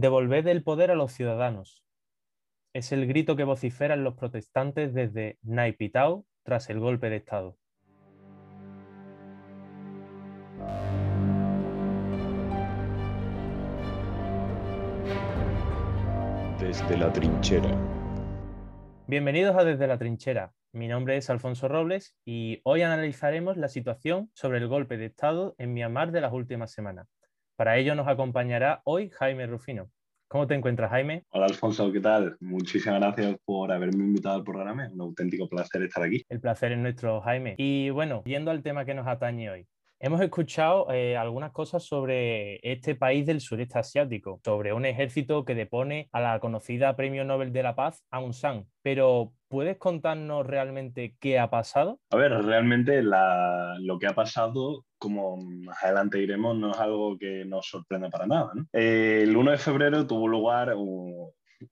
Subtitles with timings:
[0.00, 1.84] Devolved el poder a los ciudadanos.
[2.72, 7.58] Es el grito que vociferan los protestantes desde Naipitao tras el golpe de Estado.
[16.58, 17.68] Desde la trinchera.
[19.06, 20.54] Bienvenidos a Desde la trinchera.
[20.72, 25.54] Mi nombre es Alfonso Robles y hoy analizaremos la situación sobre el golpe de Estado
[25.58, 27.19] en Myanmar de las últimas semanas.
[27.60, 29.90] Para ello nos acompañará hoy Jaime Rufino.
[30.28, 31.24] ¿Cómo te encuentras, Jaime?
[31.28, 32.34] Hola, Alfonso, ¿qué tal?
[32.40, 34.86] Muchísimas gracias por haberme invitado al programa.
[34.86, 36.24] Es un auténtico placer estar aquí.
[36.30, 37.56] El placer es nuestro, Jaime.
[37.58, 39.66] Y bueno, yendo al tema que nos atañe hoy.
[40.02, 45.54] Hemos escuchado eh, algunas cosas sobre este país del sureste asiático, sobre un ejército que
[45.54, 48.64] depone a la conocida Premio Nobel de la Paz, Aung San.
[48.80, 52.00] Pero, ¿puedes contarnos realmente qué ha pasado?
[52.08, 57.44] A ver, realmente lo que ha pasado, como más adelante diremos, no es algo que
[57.44, 58.52] nos sorprenda para nada.
[58.72, 60.74] Eh, el 1 de febrero tuvo lugar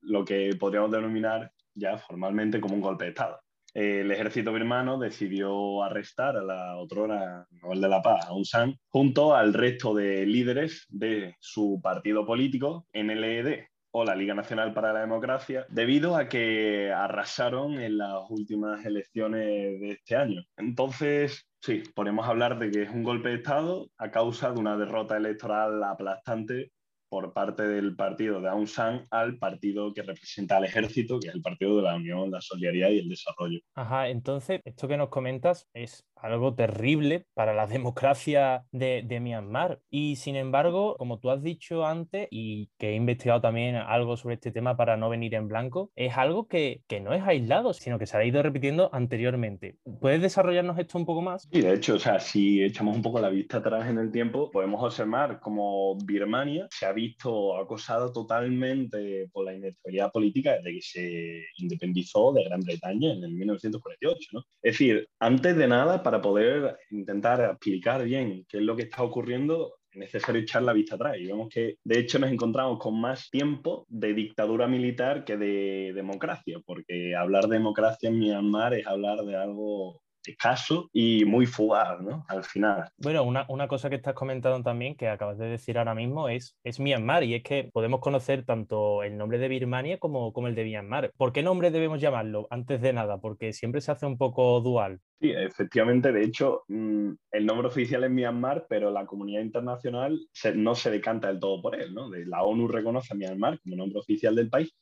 [0.00, 3.43] lo que podríamos denominar ya formalmente como un golpe de Estado
[3.74, 9.34] el ejército birmano decidió arrestar a la otrora Nobel de la Paz, Aung San, junto
[9.34, 13.64] al resto de líderes de su partido político, NLED,
[13.96, 19.80] o la Liga Nacional para la Democracia, debido a que arrasaron en las últimas elecciones
[19.80, 20.42] de este año.
[20.56, 24.76] Entonces, sí, podemos hablar de que es un golpe de Estado a causa de una
[24.76, 26.72] derrota electoral aplastante
[27.14, 31.34] por parte del partido de Aung San al partido que representa al ejército, que es
[31.36, 33.60] el Partido de la Unión, la Solidaridad y el Desarrollo.
[33.76, 39.80] Ajá, entonces, esto que nos comentas es algo terrible para la democracia de, Myanmar.
[39.90, 44.34] Y sin embargo, como tú has dicho antes, y que he investigado también algo sobre
[44.34, 47.98] este tema para no venir en blanco, es algo que, que no es aislado, sino
[47.98, 49.76] que se ha ido repitiendo anteriormente.
[50.00, 51.48] ¿Puedes desarrollarnos esto un poco más?
[51.52, 54.50] Sí, de hecho, o sea, si echamos un poco la vista atrás en el tiempo,
[54.50, 60.82] podemos observar como Birmania se ha visto acosado totalmente por la inestabilidad política desde que
[60.82, 64.30] se independizó de Gran Bretaña en el 1948.
[64.32, 64.40] ¿no?
[64.62, 69.02] Es decir, antes de nada, para poder intentar explicar bien qué es lo que está
[69.02, 71.16] ocurriendo, es necesario echar la vista atrás.
[71.18, 75.92] Y vemos que, de hecho, nos encontramos con más tiempo de dictadura militar que de
[75.94, 80.00] democracia, porque hablar de democracia en Myanmar es hablar de algo
[80.32, 82.24] escaso y muy fugaz, ¿no?
[82.28, 82.88] Al final.
[82.98, 86.56] Bueno, una, una, cosa que estás comentando también, que acabas de decir ahora mismo, es,
[86.64, 90.54] es Myanmar, y es que podemos conocer tanto el nombre de Birmania como, como el
[90.54, 91.12] de Myanmar.
[91.16, 92.46] ¿Por qué nombre debemos llamarlo?
[92.50, 95.00] Antes de nada, porque siempre se hace un poco dual.
[95.20, 100.18] Sí, efectivamente, de hecho, mm, el nombre oficial es Myanmar, pero la comunidad internacional
[100.54, 102.10] no se decanta del todo por él, ¿no?
[102.26, 104.74] La ONU reconoce a Myanmar como nombre oficial del país,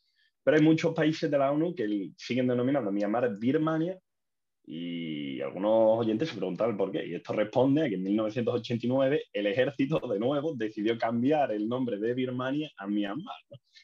[0.42, 3.98] pero hay muchos países de la ONU que siguen denominando Myanmar Birmania
[4.74, 7.06] y algunos oyentes se preguntaban por qué.
[7.06, 11.98] Y esto responde a que en 1989 el ejército, de nuevo, decidió cambiar el nombre
[11.98, 13.34] de Birmania a Myanmar,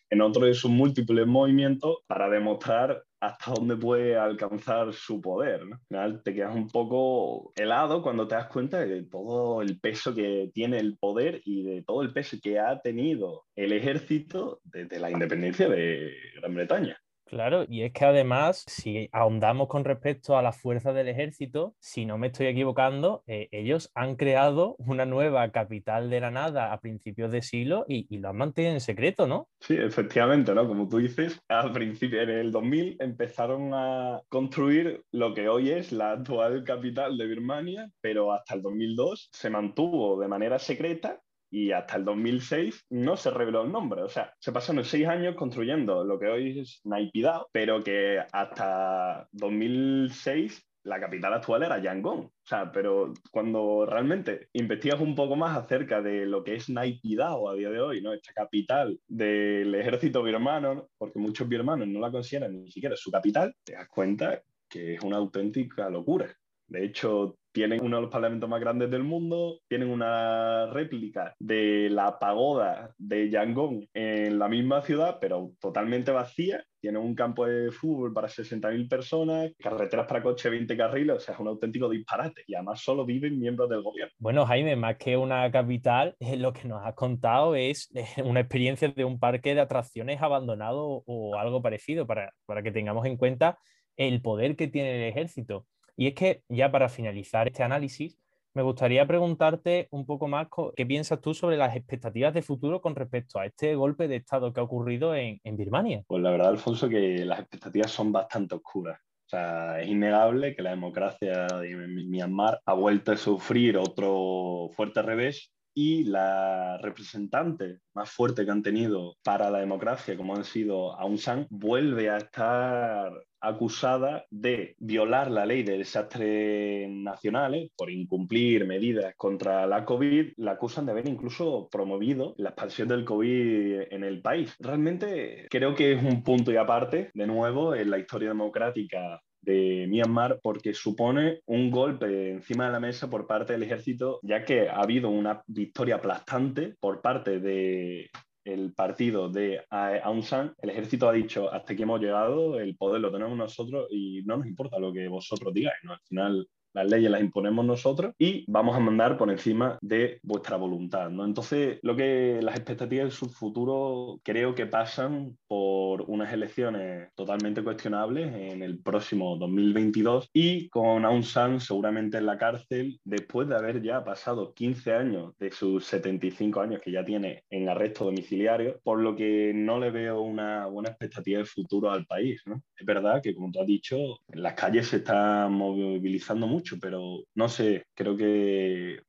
[0.08, 5.60] en otro de sus múltiples movimientos para demostrar hasta dónde puede alcanzar su poder.
[5.60, 10.14] Al final te quedas un poco helado cuando te das cuenta de todo el peso
[10.14, 14.98] que tiene el poder y de todo el peso que ha tenido el ejército desde
[15.00, 16.98] la independencia de Gran Bretaña.
[17.28, 22.06] Claro, y es que además, si ahondamos con respecto a la fuerza del ejército, si
[22.06, 26.80] no me estoy equivocando, eh, ellos han creado una nueva capital de la nada a
[26.80, 29.48] principios de siglo y, lo han mantenido en secreto, ¿no?
[29.60, 30.66] Sí, efectivamente, ¿no?
[30.66, 35.92] Como tú dices, al principio, en el 2000 empezaron a construir lo que hoy es
[35.92, 41.20] la actual capital de Birmania, pero hasta el 2002 se mantuvo de manera secreta
[41.50, 44.02] y hasta el 2006 no se reveló el nombre.
[44.02, 49.28] O sea, se pasaron seis años construyendo lo que hoy es Naipidao, pero que hasta
[49.32, 52.18] 2006 la capital actual era Yangon.
[52.20, 57.48] O sea, pero cuando realmente investigas un poco más acerca de lo que es Naipidao
[57.48, 58.12] a día de hoy, ¿no?
[58.12, 63.54] Esta capital del ejército birmano, porque muchos birmanos no la consideran ni siquiera su capital,
[63.64, 66.34] te das cuenta que es una auténtica locura.
[66.66, 71.88] De hecho, tienen uno de los parlamentos más grandes del mundo, tienen una réplica de
[71.90, 76.64] la pagoda de Yangon en la misma ciudad, pero totalmente vacía.
[76.80, 81.34] Tienen un campo de fútbol para 60.000 personas, carreteras para coche 20 carriles, o sea,
[81.34, 82.44] es un auténtico disparate.
[82.46, 84.14] Y además solo viven miembros del gobierno.
[84.20, 87.90] Bueno, Jaime, más que una capital, lo que nos has contado es
[88.24, 93.04] una experiencia de un parque de atracciones abandonado o algo parecido, para, para que tengamos
[93.04, 93.58] en cuenta
[93.96, 95.66] el poder que tiene el ejército.
[95.98, 98.16] Y es que ya para finalizar este análisis,
[98.54, 100.46] me gustaría preguntarte un poco más
[100.76, 104.52] qué piensas tú sobre las expectativas de futuro con respecto a este golpe de Estado
[104.52, 106.04] que ha ocurrido en, Birmania.
[106.06, 109.00] Pues la verdad, Alfonso, que las expectativas son bastante oscuras.
[109.26, 115.02] O sea, es innegable que la democracia de Myanmar ha vuelto a sufrir otro fuerte
[115.02, 120.98] revés y la representante más fuerte que han tenido para la democracia, como han sido
[120.98, 128.66] Aung San, vuelve a estar acusada de violar la ley de desastres nacionales por incumplir
[128.66, 134.04] medidas contra la COVID, la acusan de haber incluso promovido la expansión del COVID en
[134.04, 134.54] el país.
[134.58, 139.86] Realmente creo que es un punto y aparte, de nuevo, en la historia democrática de
[139.88, 144.68] Myanmar porque supone un golpe encima de la mesa por parte del ejército, ya que
[144.68, 148.10] ha habido una victoria aplastante por parte de
[148.44, 153.00] el partido de Aung San, el ejército ha dicho hasta aquí hemos llegado, el poder
[153.00, 155.92] lo tenemos nosotros y no nos importa lo que vosotros digáis, ¿no?
[155.92, 160.56] Al final las leyes las imponemos nosotros y vamos a mandar por encima de vuestra
[160.56, 161.24] voluntad, ¿no?
[161.24, 167.62] Entonces, lo que las expectativas de su futuro creo que pasan por unas elecciones totalmente
[167.62, 173.56] cuestionables en el próximo 2022 y con Aung San seguramente en la cárcel después de
[173.56, 178.80] haber ya pasado 15 años de sus 75 años que ya tiene en arresto domiciliario,
[178.82, 182.62] por lo que no le veo una buena expectativa de futuro al país, ¿no?
[182.76, 183.96] Es verdad que, como tú has dicho,
[184.28, 189.00] en las calles se está movilizando mucho pero no sé, creo que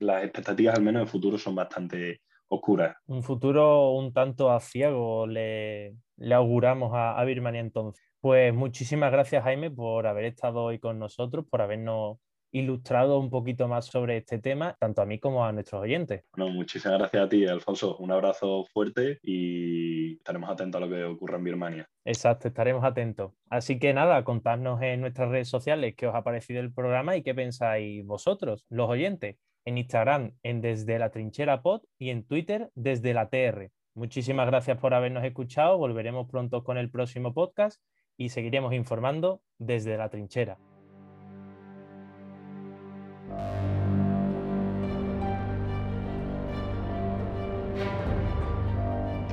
[0.00, 2.96] las expectativas al menos de futuro son bastante oscuras.
[3.06, 8.04] Un futuro un tanto aciago le, le auguramos a, a Birmania entonces.
[8.20, 12.18] Pues muchísimas gracias Jaime por haber estado hoy con nosotros, por habernos
[12.50, 16.24] ilustrado un poquito más sobre este tema, tanto a mí como a nuestros oyentes.
[16.36, 17.96] Bueno, muchísimas gracias a ti, Alfonso.
[17.98, 21.88] Un abrazo fuerte y estaremos atentos a lo que ocurra en Birmania.
[22.04, 23.32] Exacto, estaremos atentos.
[23.50, 27.22] Así que nada, contadnos en nuestras redes sociales qué os ha parecido el programa y
[27.22, 29.36] qué pensáis vosotros, los oyentes.
[29.64, 33.70] En Instagram, en Desde la Trinchera Pod y en Twitter, desde la TR.
[33.94, 35.76] Muchísimas gracias por habernos escuchado.
[35.76, 37.82] Volveremos pronto con el próximo podcast
[38.16, 40.77] y seguiremos informando desde la trinchera.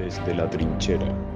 [0.06, 1.35] Desde la trinchera.